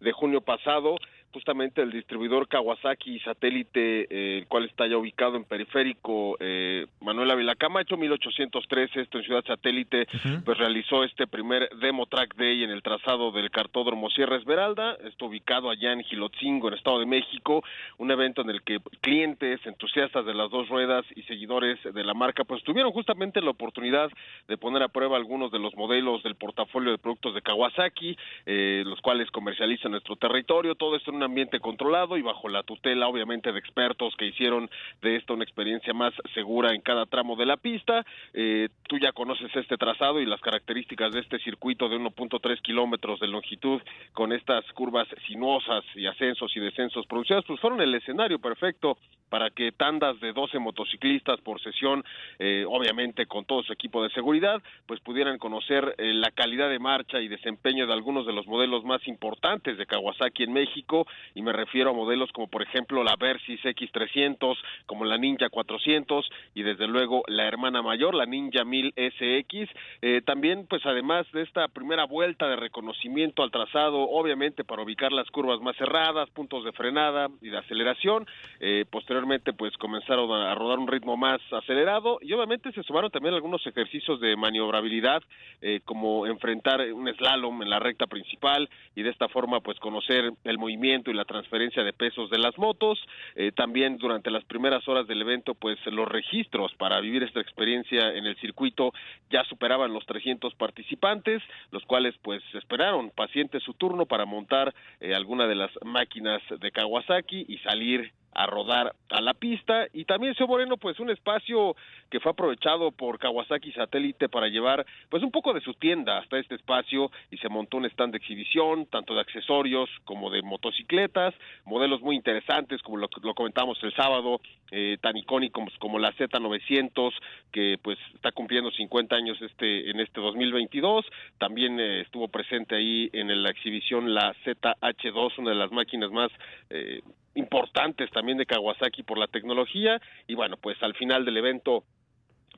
de 0.00 0.12
junio 0.12 0.40
pasado, 0.40 0.96
justamente 1.32 1.82
el 1.82 1.90
distribuidor 1.90 2.48
Kawasaki 2.48 3.18
satélite, 3.20 4.06
eh, 4.10 4.38
el 4.38 4.46
cual 4.46 4.64
está 4.64 4.86
ya 4.86 4.96
ubicado 4.96 5.36
en 5.36 5.44
periférico 5.44 6.36
eh, 6.40 6.86
Manuel 7.00 7.30
Ávila 7.30 7.54
Camacho, 7.54 7.96
1813, 7.96 9.00
esto 9.00 9.18
en 9.18 9.24
Ciudad 9.24 9.44
Satélite, 9.46 10.06
pues 10.44 10.58
realizó 10.58 11.04
este 11.04 11.26
primer 11.26 11.68
Demo 11.80 12.06
Track 12.06 12.36
Day 12.36 12.64
en 12.64 12.70
el 12.70 12.82
trazado 12.82 13.32
del 13.32 13.50
cartódromo 13.50 14.10
Sierra 14.10 14.36
Esmeralda, 14.36 14.96
esto 15.04 15.26
ubicado 15.26 15.70
allá 15.70 15.92
en 15.92 16.02
Gilotzingo, 16.04 16.68
en 16.68 16.74
Estado 16.74 17.00
de 17.00 17.06
México, 17.06 17.64
un 17.98 18.10
evento 18.10 18.42
en 18.42 18.50
el 18.50 18.62
que 18.62 18.78
clientes, 19.00 19.60
entusiastas 19.64 20.26
de 20.26 20.34
las 20.34 20.50
dos 20.50 20.68
ruedas 20.68 21.04
y 21.16 21.22
seguidores 21.22 21.78
de 21.82 22.04
la 22.04 22.14
marca, 22.14 22.44
pues 22.44 22.62
tuvieron 22.62 22.92
justamente 22.92 23.40
la 23.40 23.50
oportunidad 23.50 24.10
de 24.48 24.56
poner 24.58 24.82
a 24.82 24.88
prueba 24.88 25.16
algunos 25.16 25.50
de 25.50 25.58
los 25.58 25.74
modelos 25.76 26.22
del 26.22 26.34
portafolio 26.34 26.90
de 26.90 26.98
productos 26.98 27.34
de 27.34 27.42
Kawasaki, 27.42 28.16
eh, 28.46 28.82
los 28.84 29.00
cuales 29.00 29.30
comercializa 29.30 29.88
nuestro 29.88 30.16
territorio, 30.16 30.74
todo 30.74 30.96
esto 30.96 31.10
en 31.10 31.21
ambiente 31.22 31.60
controlado 31.60 32.16
y 32.16 32.22
bajo 32.22 32.48
la 32.48 32.62
tutela 32.62 33.08
obviamente 33.08 33.52
de 33.52 33.58
expertos 33.58 34.14
que 34.16 34.26
hicieron 34.26 34.70
de 35.00 35.16
esto 35.16 35.34
una 35.34 35.44
experiencia 35.44 35.92
más 35.94 36.12
segura 36.34 36.74
en 36.74 36.80
cada 36.80 37.06
tramo 37.06 37.36
de 37.36 37.46
la 37.46 37.56
pista. 37.56 38.04
Eh, 38.34 38.68
tú 38.88 38.98
ya 38.98 39.12
conoces 39.12 39.54
este 39.54 39.76
trazado 39.76 40.20
y 40.20 40.26
las 40.26 40.40
características 40.40 41.12
de 41.12 41.20
este 41.20 41.38
circuito 41.38 41.88
de 41.88 41.98
1.3 41.98 42.60
kilómetros 42.62 43.20
de 43.20 43.28
longitud 43.28 43.80
con 44.12 44.32
estas 44.32 44.64
curvas 44.72 45.08
sinuosas 45.26 45.84
y 45.94 46.06
ascensos 46.06 46.54
y 46.56 46.60
descensos 46.60 47.06
producidas, 47.06 47.44
pues 47.46 47.60
fueron 47.60 47.80
el 47.80 47.94
escenario 47.94 48.38
perfecto 48.38 48.98
para 49.32 49.48
que 49.48 49.72
tandas 49.72 50.20
de 50.20 50.34
12 50.34 50.58
motociclistas 50.58 51.40
por 51.40 51.58
sesión, 51.62 52.04
eh, 52.38 52.66
obviamente 52.68 53.24
con 53.24 53.46
todo 53.46 53.62
su 53.62 53.72
equipo 53.72 54.02
de 54.02 54.10
seguridad, 54.10 54.62
pues 54.86 55.00
pudieran 55.00 55.38
conocer 55.38 55.94
eh, 55.96 56.12
la 56.12 56.30
calidad 56.32 56.68
de 56.68 56.78
marcha 56.78 57.18
y 57.18 57.28
desempeño 57.28 57.86
de 57.86 57.94
algunos 57.94 58.26
de 58.26 58.34
los 58.34 58.46
modelos 58.46 58.84
más 58.84 59.08
importantes 59.08 59.78
de 59.78 59.86
Kawasaki 59.86 60.42
en 60.42 60.52
México, 60.52 61.06
y 61.34 61.42
me 61.42 61.52
refiero 61.52 61.90
a 61.90 61.94
modelos 61.94 62.30
como 62.32 62.48
por 62.48 62.62
ejemplo 62.62 63.02
la 63.02 63.16
Versys 63.16 63.62
X300, 63.62 64.56
como 64.86 65.04
la 65.04 65.18
Ninja 65.18 65.48
400 65.48 66.28
y 66.54 66.62
desde 66.62 66.86
luego 66.86 67.22
la 67.26 67.46
hermana 67.46 67.82
mayor, 67.82 68.14
la 68.14 68.26
Ninja 68.26 68.64
1000 68.64 68.94
SX. 68.96 69.70
Eh, 70.02 70.22
también, 70.24 70.66
pues 70.68 70.84
además 70.84 71.26
de 71.32 71.42
esta 71.42 71.68
primera 71.68 72.04
vuelta 72.04 72.48
de 72.48 72.56
reconocimiento 72.56 73.42
al 73.42 73.50
trazado, 73.50 74.08
obviamente 74.08 74.64
para 74.64 74.82
ubicar 74.82 75.12
las 75.12 75.30
curvas 75.30 75.60
más 75.60 75.76
cerradas, 75.76 76.30
puntos 76.30 76.64
de 76.64 76.72
frenada 76.72 77.28
y 77.40 77.48
de 77.48 77.58
aceleración, 77.58 78.26
eh, 78.60 78.84
posteriormente 78.90 79.52
pues 79.52 79.76
comenzaron 79.76 80.30
a 80.32 80.54
rodar 80.54 80.78
un 80.78 80.88
ritmo 80.88 81.16
más 81.16 81.40
acelerado 81.52 82.18
y 82.20 82.32
obviamente 82.32 82.72
se 82.72 82.82
sumaron 82.82 83.10
también 83.10 83.34
algunos 83.34 83.66
ejercicios 83.66 84.20
de 84.20 84.36
maniobrabilidad 84.36 85.22
eh, 85.60 85.80
como 85.84 86.26
enfrentar 86.26 86.80
un 86.92 87.12
slalom 87.14 87.62
en 87.62 87.70
la 87.70 87.78
recta 87.78 88.06
principal 88.06 88.68
y 88.94 89.02
de 89.02 89.10
esta 89.10 89.28
forma 89.28 89.60
pues 89.60 89.78
conocer 89.78 90.32
el 90.44 90.58
movimiento 90.58 91.01
y 91.10 91.14
la 91.14 91.24
transferencia 91.24 91.82
de 91.82 91.92
pesos 91.92 92.30
de 92.30 92.38
las 92.38 92.56
motos. 92.58 92.98
Eh, 93.34 93.52
también 93.52 93.98
durante 93.98 94.30
las 94.30 94.44
primeras 94.44 94.86
horas 94.88 95.06
del 95.06 95.22
evento 95.22 95.54
pues 95.54 95.78
los 95.86 96.08
registros 96.08 96.72
para 96.74 97.00
vivir 97.00 97.22
esta 97.22 97.40
experiencia 97.40 98.14
en 98.14 98.26
el 98.26 98.36
circuito 98.36 98.92
ya 99.30 99.44
superaban 99.44 99.92
los 99.92 100.04
300 100.06 100.54
participantes 100.54 101.42
los 101.70 101.84
cuales 101.84 102.14
pues 102.22 102.42
esperaron 102.54 103.10
pacientes 103.10 103.62
su 103.62 103.74
turno 103.74 104.06
para 104.06 104.26
montar 104.26 104.74
eh, 105.00 105.14
alguna 105.14 105.46
de 105.46 105.54
las 105.54 105.70
máquinas 105.84 106.42
de 106.60 106.70
Kawasaki 106.70 107.46
y 107.48 107.58
salir 107.58 108.12
a 108.32 108.46
rodar 108.46 108.94
a 109.10 109.20
la 109.20 109.34
pista. 109.34 109.86
Y 109.92 110.04
también 110.04 110.34
se 110.34 110.46
Moreno 110.46 110.76
pues 110.76 111.00
un 111.00 111.10
espacio 111.10 111.76
que 112.10 112.20
fue 112.20 112.32
aprovechado 112.32 112.90
por 112.90 113.18
Kawasaki 113.18 113.72
Satélite 113.72 114.28
para 114.28 114.48
llevar 114.48 114.84
pues 115.08 115.22
un 115.22 115.30
poco 115.30 115.52
de 115.52 115.60
su 115.60 115.74
tienda 115.74 116.18
hasta 116.18 116.38
este 116.38 116.56
espacio. 116.56 117.10
Y 117.30 117.38
se 117.38 117.48
montó 117.48 117.76
un 117.76 117.86
stand 117.86 118.12
de 118.12 118.18
exhibición 118.18 118.86
tanto 118.86 119.14
de 119.14 119.20
accesorios 119.20 119.88
como 120.04 120.30
de 120.30 120.42
motocicletas 120.42 121.34
modelos 121.64 122.00
muy 122.00 122.16
interesantes 122.16 122.82
como 122.82 122.98
lo, 122.98 123.08
lo 123.22 123.34
comentamos 123.34 123.78
el 123.82 123.94
sábado 123.94 124.40
eh, 124.70 124.96
tan 125.00 125.16
icónicos 125.16 125.72
como 125.78 125.98
la 125.98 126.12
Z900 126.12 127.12
que 127.52 127.78
pues 127.82 127.98
está 128.14 128.32
cumpliendo 128.32 128.70
50 128.70 129.14
años 129.14 129.40
este 129.40 129.90
en 129.90 130.00
este 130.00 130.20
2022 130.20 131.04
también 131.38 131.78
eh, 131.78 132.00
estuvo 132.00 132.28
presente 132.28 132.76
ahí 132.76 133.10
en 133.12 133.42
la 133.42 133.50
exhibición 133.50 134.14
la 134.14 134.34
ZH2 134.44 135.38
una 135.38 135.50
de 135.50 135.56
las 135.56 135.72
máquinas 135.72 136.10
más 136.10 136.30
eh, 136.70 137.00
importantes 137.34 138.10
también 138.10 138.38
de 138.38 138.46
Kawasaki 138.46 139.02
por 139.02 139.18
la 139.18 139.26
tecnología 139.26 140.00
y 140.26 140.34
bueno, 140.34 140.56
pues 140.56 140.82
al 140.82 140.94
final 140.94 141.24
del 141.24 141.36
evento 141.36 141.84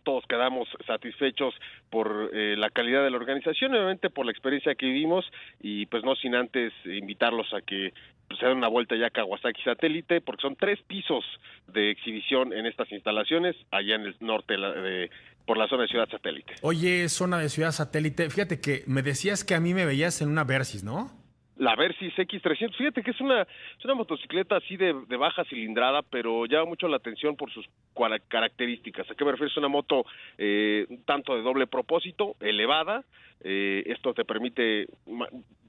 todos 0.04 0.24
quedamos 0.28 0.68
satisfechos 0.86 1.54
por 1.90 2.30
eh, 2.32 2.56
la 2.56 2.70
calidad 2.70 3.02
de 3.02 3.10
la 3.10 3.16
organización, 3.16 3.72
obviamente 3.74 4.10
por 4.10 4.26
la 4.26 4.32
experiencia 4.32 4.74
que 4.74 4.86
vivimos 4.86 5.24
y 5.60 5.86
pues 5.86 6.04
no 6.04 6.14
sin 6.14 6.34
antes 6.34 6.72
invitarlos 6.84 7.52
a 7.54 7.62
que 7.62 7.92
pues, 8.28 8.38
se 8.38 8.46
den 8.46 8.58
una 8.58 8.68
vuelta 8.68 8.96
ya 8.96 9.06
a 9.06 9.10
Kawasaki 9.10 9.62
Satélite 9.62 10.20
porque 10.20 10.42
son 10.42 10.56
tres 10.56 10.78
pisos 10.86 11.24
de 11.68 11.90
exhibición 11.90 12.52
en 12.52 12.66
estas 12.66 12.90
instalaciones 12.92 13.56
allá 13.70 13.96
en 13.96 14.02
el 14.02 14.16
norte 14.20 14.56
de, 14.56 15.10
por 15.46 15.56
la 15.56 15.66
zona 15.68 15.82
de 15.82 15.88
Ciudad 15.88 16.08
Satélite. 16.08 16.54
Oye, 16.62 17.08
zona 17.08 17.38
de 17.38 17.48
Ciudad 17.48 17.72
Satélite, 17.72 18.30
fíjate 18.30 18.60
que 18.60 18.84
me 18.86 19.02
decías 19.02 19.44
que 19.44 19.54
a 19.54 19.60
mí 19.60 19.74
me 19.74 19.86
veías 19.86 20.20
en 20.20 20.28
una 20.28 20.44
Versys, 20.44 20.84
¿no? 20.84 21.23
La 21.56 21.76
Versys 21.76 22.14
X300. 22.14 22.76
Fíjate 22.76 23.02
que 23.02 23.10
es 23.12 23.20
una, 23.20 23.42
es 23.42 23.84
una 23.84 23.94
motocicleta 23.94 24.56
así 24.56 24.76
de, 24.76 24.94
de, 25.08 25.16
baja 25.16 25.44
cilindrada, 25.44 26.02
pero 26.02 26.46
llama 26.46 26.66
mucho 26.66 26.88
la 26.88 26.96
atención 26.96 27.36
por 27.36 27.52
sus 27.52 27.66
características. 28.28 29.10
¿A 29.10 29.14
qué 29.14 29.24
me 29.24 29.32
refiero? 29.32 29.50
Es 29.50 29.56
una 29.56 29.68
moto 29.68 30.04
eh, 30.38 30.86
tanto 31.04 31.36
de 31.36 31.42
doble 31.42 31.66
propósito, 31.66 32.36
elevada. 32.40 33.04
Eh, 33.42 33.82
esto 33.86 34.14
te 34.14 34.24
permite 34.24 34.86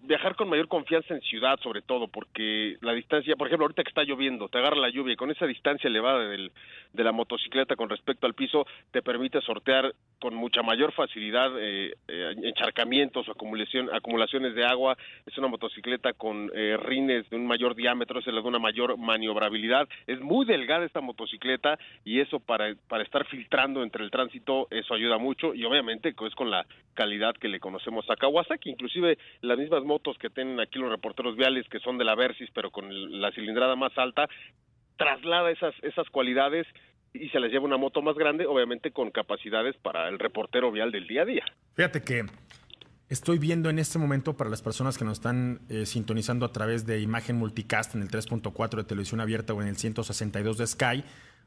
viajar 0.05 0.35
con 0.35 0.50
mayor 0.50 0.67
confianza 0.67 1.13
en 1.13 1.21
ciudad, 1.21 1.59
sobre 1.62 1.81
todo, 1.81 2.07
porque 2.07 2.77
la 2.81 2.93
distancia, 2.93 3.35
por 3.35 3.47
ejemplo, 3.47 3.65
ahorita 3.65 3.83
que 3.83 3.89
está 3.89 4.03
lloviendo, 4.03 4.50
te 4.50 4.57
agarra 4.57 4.77
la 4.77 4.89
lluvia 4.89 5.13
y 5.13 5.17
con 5.17 5.31
esa 5.31 5.45
distancia 5.45 5.88
elevada 5.88 6.27
del, 6.27 6.51
de 6.93 7.03
la 7.03 7.12
motocicleta 7.12 7.75
con 7.75 7.89
respecto 7.89 8.25
al 8.27 8.33
piso, 8.33 8.65
te 8.91 9.01
permite 9.01 9.41
sortear 9.41 9.93
con 10.19 10.33
mucha 10.33 10.63
mayor 10.63 10.91
facilidad 10.93 11.51
eh, 11.59 11.93
eh, 12.07 12.35
encharcamientos 12.43 13.27
o 13.27 13.31
acumulación, 13.31 13.89
acumulaciones 13.93 14.55
de 14.55 14.65
agua. 14.65 14.97
Es 15.25 15.38
una 15.38 15.47
motocicleta 15.47 16.13
con 16.13 16.50
eh, 16.53 16.77
rines 16.77 17.29
de 17.29 17.35
un 17.35 17.45
mayor 17.45 17.75
diámetro, 17.75 18.19
es 18.19 18.25
de 18.25 18.31
una 18.31 18.59
mayor 18.59 18.97
maniobrabilidad. 18.97 19.88
Es 20.07 20.19
muy 20.21 20.45
delgada 20.45 20.85
esta 20.85 21.01
motocicleta 21.01 21.77
y 22.03 22.19
eso 22.19 22.39
para, 22.39 22.74
para 22.88 23.03
estar 23.03 23.25
filtrando 23.25 23.83
entre 23.83 24.03
el 24.03 24.12
tránsito, 24.12 24.67
eso 24.71 24.93
ayuda 24.93 25.17
mucho 25.17 25.53
y 25.53 25.63
obviamente 25.65 26.13
es 26.25 26.35
con 26.35 26.50
la 26.50 26.65
calidad 26.93 27.35
que 27.35 27.47
le 27.47 27.59
conocemos 27.59 28.09
a 28.09 28.15
Kawasaki. 28.15 28.69
Inclusive 28.69 29.17
las 29.41 29.57
mismas 29.57 29.83
motos 29.96 30.18
que 30.18 30.30
tienen 30.30 30.60
aquí 30.60 30.78
los 30.78 30.90
reporteros 30.90 31.38
viales, 31.38 31.66
que 31.70 31.80
son 31.80 31.98
de 31.98 32.04
la 32.04 32.16
Versys, 32.16 32.50
pero 32.54 32.70
con 32.70 32.86
la 33.22 33.32
cilindrada 33.32 33.78
más 33.78 33.98
alta, 33.98 34.28
traslada 34.98 35.52
esas, 35.52 35.74
esas 35.84 36.10
cualidades 36.10 36.68
y 37.14 37.30
se 37.30 37.40
les 37.40 37.50
lleva 37.50 37.64
una 37.64 37.78
moto 37.78 38.02
más 38.02 38.16
grande, 38.16 38.46
obviamente 38.46 38.92
con 38.92 39.10
capacidades 39.10 39.78
para 39.78 40.10
el 40.10 40.20
reportero 40.20 40.70
vial 40.70 40.92
del 40.92 41.08
día 41.08 41.22
a 41.22 41.25
día. 41.25 41.46
Fíjate 41.75 42.02
que 42.04 42.25
estoy 43.08 43.40
viendo 43.40 43.70
en 43.70 43.80
este 43.80 43.98
momento 43.98 44.36
para 44.36 44.50
las 44.50 44.62
personas 44.62 44.98
que 44.98 45.06
nos 45.06 45.20
están 45.20 45.62
eh, 45.70 45.86
sintonizando 45.86 46.46
a 46.46 46.52
través 46.52 46.86
de 46.86 47.00
imagen 47.00 47.38
multicast 47.38 47.96
en 47.96 48.02
el 48.02 48.10
3.4 48.10 48.75
de 48.75 48.84
televisión 48.84 49.22
abierta 49.22 49.54
o 49.54 49.62
en 49.62 49.70
el 49.70 49.78
162 49.78 50.58
de 50.58 50.68
Sky, 50.68 51.04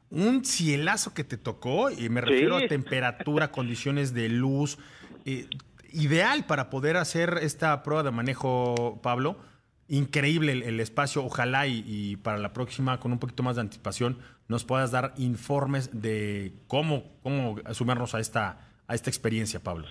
un 0.09 0.43
cielazo 0.43 1.13
que 1.13 1.23
te 1.23 1.37
tocó, 1.37 1.91
y 1.91 2.09
me 2.09 2.21
refiero 2.21 2.57
a 2.57 2.67
temperatura, 2.67 3.51
condiciones 3.51 4.15
de 4.15 4.27
luz, 4.27 4.79
eh, 5.25 5.45
ideal 5.93 6.45
para 6.45 6.69
poder 6.69 6.97
hacer 6.97 7.39
esta 7.41 7.83
prueba 7.83 8.03
de 8.03 8.11
manejo, 8.11 8.99
Pablo 9.01 9.37
increíble 9.89 10.51
el, 10.51 10.79
espacio. 10.79 11.25
Ojalá 11.25 11.67
y, 11.67 12.15
para 12.17 12.37
la 12.37 12.53
próxima, 12.53 12.99
con 12.99 13.11
un 13.11 13.19
poquito 13.19 13.43
más 13.43 13.55
de 13.55 13.61
anticipación, 13.61 14.19
nos 14.47 14.63
puedas 14.63 14.91
dar 14.91 15.13
informes 15.17 15.89
de 15.91 16.53
cómo, 16.67 17.03
cómo 17.21 17.57
sumarnos 17.73 18.15
a 18.15 18.19
esta, 18.19 18.59
a 18.87 18.95
esta 18.95 19.09
experiencia, 19.09 19.59
Pablo. 19.59 19.87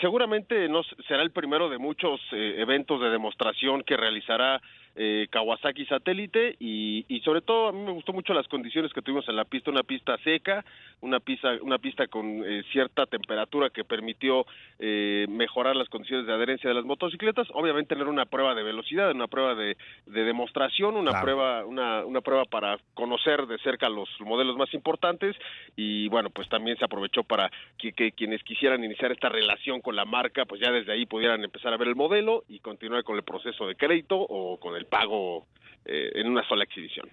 Seguramente 0.00 0.68
no 0.68 0.82
será 1.06 1.22
el 1.22 1.30
primero 1.30 1.68
de 1.68 1.78
muchos 1.78 2.20
eh, 2.32 2.54
eventos 2.58 3.00
de 3.00 3.10
demostración 3.10 3.82
que 3.82 3.96
realizará 3.96 4.60
eh, 4.96 5.28
Kawasaki 5.30 5.86
satélite 5.86 6.56
y, 6.58 7.04
y, 7.08 7.20
sobre 7.20 7.42
todo 7.42 7.68
a 7.68 7.72
mí 7.72 7.78
me 7.80 7.92
gustó 7.92 8.12
mucho 8.12 8.34
las 8.34 8.48
condiciones 8.48 8.92
que 8.92 9.02
tuvimos 9.02 9.28
en 9.28 9.36
la 9.36 9.44
pista, 9.44 9.70
una 9.70 9.84
pista 9.84 10.18
seca, 10.18 10.64
una 11.00 11.20
pista, 11.20 11.56
una 11.62 11.78
pista 11.78 12.08
con 12.08 12.42
eh, 12.44 12.64
cierta 12.72 13.06
temperatura 13.06 13.70
que 13.70 13.84
permitió 13.84 14.46
eh, 14.78 15.19
mejorar 15.40 15.74
las 15.74 15.88
condiciones 15.88 16.26
de 16.26 16.34
adherencia 16.34 16.68
de 16.68 16.74
las 16.74 16.84
motocicletas, 16.84 17.48
obviamente 17.54 17.94
tener 17.94 18.08
una 18.08 18.26
prueba 18.26 18.54
de 18.54 18.62
velocidad, 18.62 19.10
una 19.10 19.26
prueba 19.26 19.54
de, 19.54 19.78
de 20.04 20.24
demostración, 20.24 20.96
una 20.96 21.18
prueba, 21.22 21.64
una, 21.64 22.04
una 22.04 22.20
prueba 22.20 22.44
para 22.44 22.76
conocer 22.92 23.46
de 23.46 23.56
cerca 23.60 23.88
los 23.88 24.06
modelos 24.20 24.58
más 24.58 24.72
importantes 24.74 25.34
y 25.76 26.08
bueno 26.08 26.28
pues 26.28 26.46
también 26.50 26.76
se 26.76 26.84
aprovechó 26.84 27.24
para 27.24 27.50
que, 27.78 27.94
que 27.94 28.12
quienes 28.12 28.42
quisieran 28.42 28.84
iniciar 28.84 29.12
esta 29.12 29.30
relación 29.30 29.80
con 29.80 29.96
la 29.96 30.04
marca 30.04 30.44
pues 30.44 30.60
ya 30.60 30.70
desde 30.70 30.92
ahí 30.92 31.06
pudieran 31.06 31.42
empezar 31.42 31.72
a 31.72 31.78
ver 31.78 31.88
el 31.88 31.96
modelo 31.96 32.44
y 32.46 32.60
continuar 32.60 33.02
con 33.02 33.16
el 33.16 33.22
proceso 33.22 33.66
de 33.66 33.76
crédito 33.76 34.16
o 34.20 34.60
con 34.60 34.76
el 34.76 34.84
pago 34.84 35.46
eh, 35.86 36.10
en 36.16 36.28
una 36.28 36.46
sola 36.46 36.64
exhibición. 36.64 37.08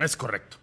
Es 0.00 0.16
correcto. 0.16 0.56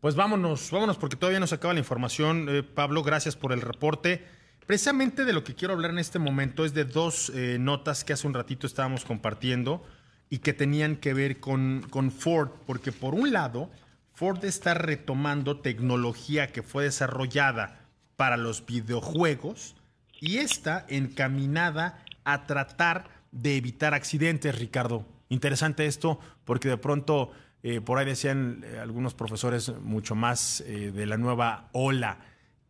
Pues 0.00 0.16
vámonos, 0.16 0.70
vámonos 0.72 0.96
porque 0.98 1.14
todavía 1.14 1.38
no 1.38 1.46
se 1.46 1.54
acaba 1.54 1.74
la 1.74 1.80
información. 1.80 2.48
Eh, 2.48 2.62
Pablo, 2.64 3.04
gracias 3.04 3.36
por 3.36 3.52
el 3.52 3.60
reporte. 3.60 4.24
Precisamente 4.66 5.24
de 5.24 5.32
lo 5.32 5.44
que 5.44 5.54
quiero 5.54 5.74
hablar 5.74 5.92
en 5.92 6.00
este 6.00 6.18
momento 6.18 6.64
es 6.64 6.74
de 6.74 6.84
dos 6.84 7.30
eh, 7.34 7.56
notas 7.60 8.02
que 8.02 8.12
hace 8.12 8.26
un 8.26 8.34
ratito 8.34 8.66
estábamos 8.66 9.04
compartiendo 9.04 9.84
y 10.28 10.38
que 10.38 10.52
tenían 10.52 10.96
que 10.96 11.14
ver 11.14 11.38
con, 11.38 11.86
con 11.88 12.10
Ford, 12.10 12.50
porque 12.66 12.90
por 12.90 13.14
un 13.14 13.32
lado, 13.32 13.70
Ford 14.12 14.44
está 14.44 14.74
retomando 14.74 15.60
tecnología 15.60 16.48
que 16.48 16.64
fue 16.64 16.82
desarrollada 16.82 17.78
para 18.16 18.36
los 18.36 18.66
videojuegos 18.66 19.76
y 20.20 20.38
está 20.38 20.84
encaminada 20.88 22.02
a 22.24 22.46
tratar 22.46 23.08
de 23.30 23.56
evitar 23.56 23.94
accidentes, 23.94 24.58
Ricardo. 24.58 25.06
Interesante 25.28 25.86
esto 25.86 26.18
porque 26.44 26.68
de 26.68 26.78
pronto 26.78 27.30
eh, 27.62 27.80
por 27.80 27.98
ahí 27.98 28.06
decían 28.06 28.64
eh, 28.64 28.80
algunos 28.80 29.14
profesores 29.14 29.72
mucho 29.80 30.16
más 30.16 30.64
de 30.66 31.06
la 31.06 31.18
nueva 31.18 31.68
ola 31.70 32.18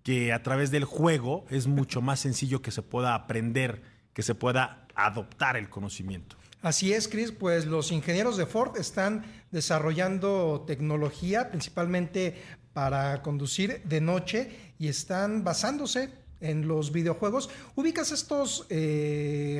que 0.06 0.32
a 0.32 0.40
través 0.44 0.70
del 0.70 0.84
juego 0.84 1.46
es 1.50 1.66
mucho 1.66 2.00
más 2.00 2.20
sencillo 2.20 2.62
que 2.62 2.70
se 2.70 2.80
pueda 2.80 3.16
aprender, 3.16 3.82
que 4.12 4.22
se 4.22 4.36
pueda 4.36 4.86
adoptar 4.94 5.56
el 5.56 5.68
conocimiento. 5.68 6.36
Así 6.62 6.92
es, 6.92 7.08
Chris, 7.08 7.32
pues 7.32 7.66
los 7.66 7.90
ingenieros 7.90 8.36
de 8.36 8.46
Ford 8.46 8.76
están 8.76 9.24
desarrollando 9.50 10.62
tecnología 10.64 11.50
principalmente 11.50 12.40
para 12.72 13.20
conducir 13.22 13.82
de 13.82 14.00
noche 14.00 14.74
y 14.78 14.86
están 14.86 15.42
basándose 15.42 16.10
en 16.38 16.68
los 16.68 16.92
videojuegos. 16.92 17.50
¿Ubicas 17.74 18.12
estos 18.12 18.68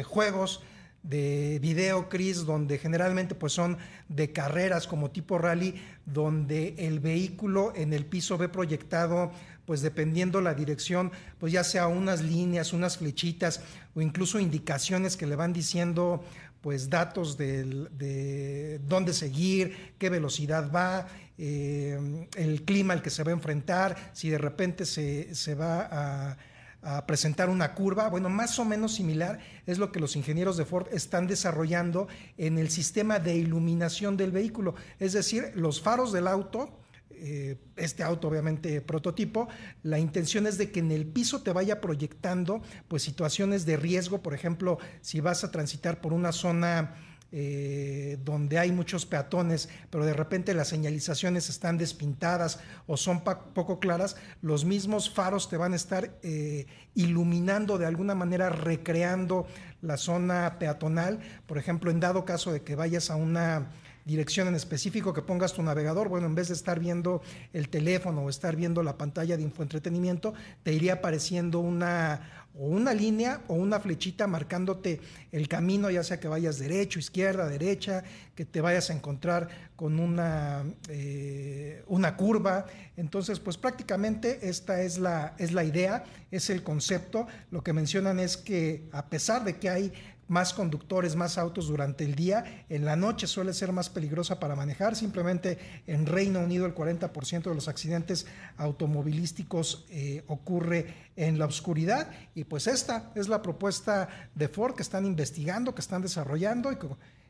juegos? 0.05 0.63
De 1.09 1.59
video, 1.61 2.09
Chris, 2.09 2.45
donde 2.45 2.79
generalmente 2.79 3.35
pues 3.35 3.53
son 3.53 3.79
de 4.09 4.33
carreras 4.33 4.87
como 4.87 5.11
tipo 5.11 5.39
rally, 5.39 5.75
donde 6.05 6.75
el 6.79 7.01
vehículo 7.01 7.73
en 7.75 7.93
el 7.93 8.05
piso 8.05 8.39
ve 8.39 8.49
proyectado, 8.49 9.31
pues 9.65 9.83
dependiendo 9.83 10.41
la 10.41 10.55
dirección, 10.55 11.13
pues 11.39 11.53
ya 11.53 11.65
sea 11.65 11.87
unas 11.87 12.23
líneas, 12.23 12.73
unas 12.73 12.99
flechitas 12.99 13.61
o 13.95 14.01
incluso 14.01 14.41
indicaciones 14.41 15.17
que 15.17 15.27
le 15.27 15.37
van 15.37 15.53
diciendo 15.53 16.25
pues 16.61 16.91
datos 16.91 17.37
de 17.37 18.81
dónde 18.89 19.13
seguir, 19.13 19.95
qué 19.99 20.11
velocidad 20.11 20.73
va, 20.73 21.07
eh, 21.39 22.27
el 22.37 22.63
clima 22.63 22.95
al 22.95 23.03
que 23.03 23.11
se 23.11 23.23
va 23.23 23.31
a 23.31 23.35
enfrentar, 23.35 24.11
si 24.15 24.31
de 24.31 24.39
repente 24.39 24.87
se, 24.87 25.35
se 25.35 25.55
va 25.55 25.89
a 25.91 26.37
a 26.83 27.07
presentar 27.07 27.49
una 27.49 27.75
curva. 27.75 28.09
Bueno, 28.09 28.29
más 28.29 28.59
o 28.59 28.65
menos 28.65 28.95
similar 28.95 29.39
es 29.67 29.79
lo 29.79 29.93
que 29.93 30.01
los 30.01 30.17
ingenieros 30.17 30.57
de 30.57 30.65
Ford 30.65 30.89
están 30.93 31.27
desarrollando 31.27 32.09
en 32.37 32.59
el 32.59 32.71
sistema 32.71 33.19
de 33.19 33.37
iluminación 33.37 34.17
del 34.17 34.31
vehículo. 34.33 34.75
Es 34.99 35.13
decir, 35.13 35.53
los 35.55 35.81
faros 35.81 36.13
del 36.13 36.27
auto, 36.27 36.79
eh, 37.11 37.57
este 37.77 38.03
auto 38.03 38.29
obviamente 38.29 38.81
prototipo, 38.81 39.49
la 39.83 39.99
intención 39.99 40.47
es 40.47 40.59
de 40.59 40.71
que 40.71 40.81
en 40.81 40.93
el 40.93 41.07
piso 41.07 41.43
te 41.43 41.53
vaya 41.53 41.81
proyectando 41.81 42.63
pues 42.89 43.03
situaciones 43.03 43.65
de 43.67 43.77
riesgo, 43.77 44.23
por 44.23 44.35
ejemplo, 44.35 44.79
si 45.01 45.21
vas 45.21 45.43
a 45.43 45.51
transitar 45.51 46.01
por 46.01 46.13
una 46.13 46.33
zona 46.33 46.95
eh, 47.39 48.17
donde 48.25 48.59
hay 48.59 48.73
muchos 48.73 49.05
peatones, 49.05 49.69
pero 49.91 50.07
de 50.07 50.15
repente 50.15 50.55
las 50.55 50.69
señalizaciones 50.69 51.51
están 51.51 51.77
despintadas 51.77 52.61
o 52.87 52.97
son 52.97 53.23
poco 53.23 53.79
claras, 53.79 54.17
los 54.41 54.65
mismos 54.65 55.11
faros 55.11 55.51
te 55.51 55.59
van 55.59 55.75
a 55.75 55.77
estar 55.77 56.19
eh, 56.23 56.65
iluminando 56.95 57.77
de 57.77 57.85
alguna 57.85 58.15
manera, 58.15 58.49
recreando 58.49 59.47
la 59.83 59.99
zona 59.99 60.59
peatonal. 60.59 61.21
Por 61.47 61.59
ejemplo, 61.59 61.91
en 61.91 62.01
dado 62.01 62.25
caso 62.25 62.53
de 62.53 62.63
que 62.63 62.75
vayas 62.75 63.11
a 63.11 63.17
una 63.17 63.67
dirección 64.07 64.49
en 64.49 64.55
específico 64.55 65.13
que 65.13 65.21
pongas 65.21 65.53
tu 65.53 65.63
navegador, 65.63 66.09
bueno, 66.09 66.27
en 66.29 66.35
vez 66.35 66.49
de 66.49 66.55
estar 66.55 66.81
viendo 66.81 67.21
el 67.53 67.69
teléfono 67.69 68.23
o 68.23 68.31
estar 68.31 68.57
viendo 68.57 68.83
la 68.83 68.97
pantalla 68.97 69.37
de 69.37 69.43
infoentretenimiento, 69.43 70.33
te 70.63 70.73
iría 70.73 70.95
apareciendo 70.95 71.59
una 71.59 72.46
o 72.59 72.67
una 72.67 72.95
línea 72.95 73.43
o 73.49 73.55
una 73.55 73.81
flechita 73.81 74.27
marcándote 74.27 75.01
el 75.31 75.47
camino, 75.49 75.91
ya 75.91 76.03
sea 76.03 76.19
que 76.19 76.29
vayas 76.29 76.59
derecho, 76.59 76.99
izquierda, 76.99 77.49
derecha, 77.49 78.03
que 78.35 78.45
te 78.45 78.61
vayas 78.61 78.91
a 78.91 78.95
encontrar 78.95 79.49
con 79.77 80.01
una, 80.01 80.65
eh, 80.89 81.85
una 81.87 82.17
curva. 82.17 82.67
Entonces, 82.97 83.41
pues 83.41 83.59
prácticamente 83.59 84.49
esta 84.49 84.81
es 84.83 84.99
la, 84.99 85.35
es 85.39 85.53
la 85.53 85.65
idea, 85.65 86.05
es 86.31 86.49
el 86.49 86.63
concepto. 86.63 87.27
Lo 87.51 87.63
que 87.63 87.75
mencionan 87.75 88.19
es 88.19 88.37
que 88.37 88.89
a 88.93 89.07
pesar 89.07 89.45
de 89.45 89.57
que 89.57 89.69
hay 89.69 89.93
más 90.29 90.53
conductores, 90.53 91.17
más 91.17 91.39
autos 91.39 91.69
durante 91.69 92.05
el 92.05 92.15
día. 92.15 92.65
En 92.69 92.85
la 92.85 92.97
noche 92.97 93.27
suele 93.27 93.53
ser 93.53 93.73
más 93.73 93.89
peligrosa 93.89 94.41
para 94.41 94.57
manejar. 94.57 94.97
Simplemente 94.97 95.59
en 95.87 96.07
Reino 96.07 96.41
Unido 96.41 96.67
el 96.67 96.75
40% 96.75 97.43
de 97.43 97.55
los 97.55 97.69
accidentes 97.69 98.27
automovilísticos 98.57 99.85
eh, 99.91 100.25
ocurre 100.27 100.95
en 101.17 101.39
la 101.39 101.47
oscuridad. 101.47 102.11
Y 102.35 102.45
pues 102.45 102.67
esta 102.67 103.13
es 103.15 103.29
la 103.29 103.43
propuesta 103.43 104.09
de 104.35 104.49
Ford 104.49 104.75
que 104.75 104.83
están 104.83 105.07
investigando, 105.07 105.75
que 105.75 105.81
están 105.81 106.03
desarrollando 106.03 106.73
y 106.73 106.77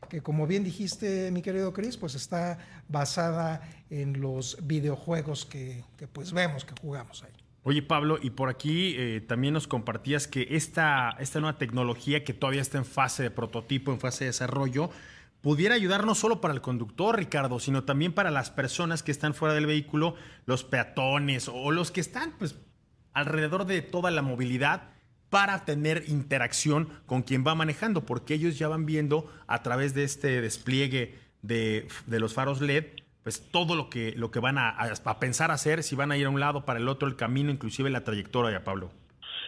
que, 0.09 0.21
como 0.21 0.47
bien 0.47 0.63
dijiste, 0.63 1.31
mi 1.31 1.41
querido 1.41 1.73
Chris, 1.73 1.97
pues 1.97 2.15
está 2.15 2.57
basada 2.87 3.61
en 3.89 4.21
los 4.21 4.57
videojuegos 4.65 5.45
que, 5.45 5.83
que 5.97 6.07
pues 6.07 6.31
vemos, 6.31 6.65
que 6.65 6.73
jugamos 6.79 7.23
ahí. 7.23 7.46
Oye, 7.69 7.81
Pablo, 7.81 8.17
y 8.21 8.29
por 8.29 8.47
aquí 8.47 8.95
eh, 8.97 9.19
también 9.19 9.53
nos 9.53 9.67
compartías 9.67 10.25
que 10.25 10.47
esta, 10.51 11.17
esta 11.19 11.41
nueva 11.41 11.57
tecnología 11.57 12.23
que 12.23 12.33
todavía 12.33 12.61
está 12.61 12.77
en 12.77 12.85
fase 12.85 13.23
de 13.23 13.29
prototipo, 13.29 13.91
en 13.91 13.99
fase 13.99 14.23
de 14.23 14.29
desarrollo, 14.29 14.89
pudiera 15.41 15.75
ayudar 15.75 16.05
no 16.05 16.15
solo 16.15 16.39
para 16.39 16.53
el 16.53 16.61
conductor, 16.61 17.17
Ricardo, 17.17 17.59
sino 17.59 17.83
también 17.83 18.13
para 18.13 18.31
las 18.31 18.51
personas 18.51 19.03
que 19.03 19.11
están 19.11 19.33
fuera 19.33 19.53
del 19.53 19.65
vehículo, 19.65 20.15
los 20.45 20.63
peatones 20.63 21.49
o 21.53 21.71
los 21.71 21.91
que 21.91 21.99
están 21.99 22.35
pues, 22.39 22.55
alrededor 23.11 23.65
de 23.65 23.81
toda 23.81 24.11
la 24.11 24.21
movilidad, 24.21 24.83
para 25.29 25.65
tener 25.65 26.05
interacción 26.07 26.87
con 27.05 27.21
quien 27.21 27.45
va 27.45 27.53
manejando, 27.53 28.05
porque 28.05 28.35
ellos 28.35 28.57
ya 28.57 28.69
van 28.69 28.85
viendo 28.85 29.29
a 29.45 29.61
través 29.61 29.93
de 29.93 30.05
este 30.05 30.39
despliegue 30.39 31.19
de, 31.41 31.89
los 32.07 32.33
faros 32.33 32.61
LED, 32.61 32.85
pues 33.27 33.51
todo 33.51 33.75
lo 33.75 33.89
que, 33.89 34.13
lo 34.15 34.31
que 34.31 34.39
van 34.39 34.57
a, 34.57 34.77
pensar 35.19 35.51
hacer, 35.51 35.83
si 35.83 35.97
van 35.97 36.13
a 36.13 36.17
ir 36.17 36.27
a 36.27 36.29
un 36.29 36.39
lado, 36.39 36.63
para 36.63 36.79
el 36.79 36.87
otro, 36.87 37.09
el 37.09 37.17
camino, 37.17 37.51
inclusive 37.51 37.89
la 37.89 38.05
trayectoria, 38.05 38.63
Pablo. 38.63 38.89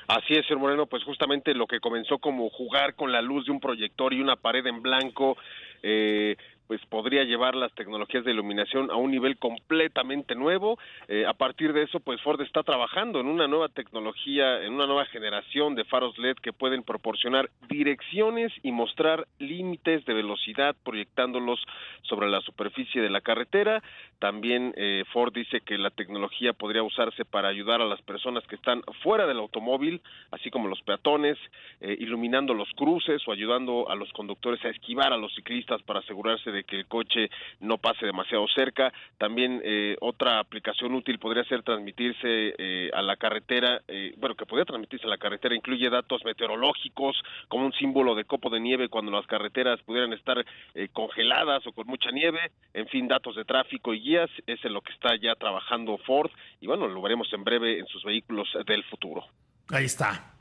Así 0.06 0.34
es, 0.34 0.46
señor 0.48 0.60
Moreno, 0.60 0.86
pues 0.88 1.02
justamente 1.06 1.54
lo 1.54 1.66
que 1.66 1.80
comenzó 1.80 2.18
como 2.18 2.50
jugar 2.50 2.96
con 2.96 3.14
la 3.14 3.22
luz 3.22 3.46
de 3.46 3.54
un 3.54 3.62
proyector 3.62 4.14
y 4.14 4.20
una 4.20 4.36
pared 4.36 4.66
en 4.66 4.82
blanco, 4.82 5.38
eh, 5.82 6.36
pues 6.70 6.86
podría 6.86 7.24
llevar 7.24 7.56
las 7.56 7.74
tecnologías 7.74 8.24
de 8.24 8.32
iluminación 8.32 8.92
a 8.92 8.96
un 8.96 9.10
nivel 9.10 9.40
completamente 9.40 10.36
nuevo. 10.36 10.78
Eh, 11.08 11.26
a 11.26 11.34
partir 11.34 11.74
de 11.74 11.82
eso, 11.82 12.00
pues 12.00 12.22
Ford 12.22 12.40
está 12.42 12.62
trabajando 12.62 13.20
en 13.20 13.26
una 13.26 13.48
nueva 13.48 13.70
tecnología, 13.70 14.62
en 14.62 14.74
una 14.74 14.86
nueva 14.86 15.06
generación 15.06 15.74
de 15.74 15.84
faros 15.86 16.16
LED 16.20 16.36
que 16.36 16.54
pueden 16.54 16.84
proporcionar 16.84 17.50
direcciones 17.68 18.54
y 18.62 18.72
mostrar 18.72 19.26
límites 19.40 20.06
de 20.06 20.14
velocidad 20.14 20.76
proyectándolos 20.84 21.60
sobre 22.04 22.30
la 22.30 22.40
superficie 22.42 23.02
de 23.02 23.10
la 23.10 23.22
carretera. 23.22 23.82
También 24.20 24.76
eh, 24.78 25.06
Ford 25.12 25.34
dice 25.34 25.62
que 25.62 25.80
la 25.80 25.90
tecnología 25.90 26.54
podría 26.54 26.84
usarse 26.84 27.26
para 27.26 27.48
ayudar 27.48 27.82
a 27.82 27.86
las 27.86 28.02
personas 28.04 28.46
que 28.46 28.56
están 28.56 28.84
fuera 29.02 29.26
del 29.26 29.40
automóvil, 29.40 30.02
así 30.30 30.52
como 30.52 30.68
los 30.68 30.82
peatones, 30.84 31.40
eh, 31.82 31.98
iluminando 32.00 32.54
los 32.54 32.70
cruces 32.74 33.28
o 33.28 33.32
ayudando 33.32 33.90
a 33.90 33.96
los 33.96 34.12
conductores 34.14 34.64
a 34.66 34.70
esquivar 34.70 35.14
a 35.14 35.18
los 35.18 35.34
ciclistas 35.34 35.82
para 35.82 36.02
asegurarse 36.02 36.59
de 36.60 36.64
que 36.64 36.78
el 36.78 36.88
coche 36.88 37.30
no 37.60 37.78
pase 37.78 38.06
demasiado 38.06 38.46
cerca. 38.54 38.92
También 39.18 39.62
eh, 39.64 39.98
otra 40.02 40.40
aplicación 40.40 40.94
útil 40.94 41.20
podría 41.20 41.44
ser 41.46 41.64
transmitirse 41.64 42.54
eh, 42.58 42.92
a 42.94 43.02
la 43.02 43.16
carretera, 43.16 43.82
eh, 43.88 44.14
bueno, 44.18 44.36
que 44.36 44.46
podría 44.46 44.66
transmitirse 44.66 45.08
a 45.08 45.10
la 45.10 45.18
carretera, 45.18 45.56
incluye 45.56 45.90
datos 45.90 46.24
meteorológicos 46.26 47.16
como 47.48 47.66
un 47.66 47.74
símbolo 47.74 48.16
de 48.16 48.26
copo 48.26 48.50
de 48.50 48.60
nieve 48.60 48.90
cuando 48.90 49.12
las 49.12 49.26
carreteras 49.28 49.82
pudieran 49.82 50.14
estar 50.14 50.46
congeladas 50.94 51.66
o 51.68 51.72
con 51.72 51.88
mucha 51.88 52.12
nieve, 52.12 52.52
en 52.74 52.88
fin, 52.88 53.08
datos 53.08 53.36
de 53.36 53.46
tráfico 53.46 53.94
y 53.94 54.02
guías, 54.02 54.30
es 54.48 54.64
en 54.64 54.74
lo 54.74 54.82
que 54.82 54.94
está 54.94 55.16
ya 55.16 55.36
trabajando 55.36 55.98
Ford 56.00 56.32
y 56.62 56.68
bueno, 56.68 56.88
lo 56.88 57.02
veremos 57.02 57.32
en 57.34 57.44
breve 57.44 57.80
en 57.80 57.88
sus 57.88 58.04
vehículos 58.04 58.48
del 58.66 58.84
futuro. 58.86 59.26
Ahí 59.70 59.86
está. 59.86 60.34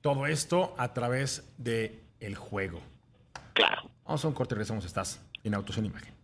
Todo 0.00 0.26
esto 0.26 0.74
a 0.78 0.92
través 0.92 1.54
de 1.58 2.00
el 2.20 2.34
juego. 2.36 2.80
Claro. 3.54 3.90
Vamos 4.04 4.24
a 4.24 4.28
un 4.28 4.34
corte 4.34 4.54
y 4.54 4.56
regresamos. 4.56 4.84
Estás 4.84 5.24
en 5.44 5.54
Autos 5.54 5.78
en 5.78 5.86
Imagen. 5.86 6.21